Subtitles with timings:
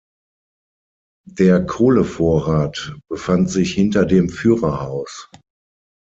[1.29, 5.29] Der Kohlevorrat befand sich hinter dem Führerhaus.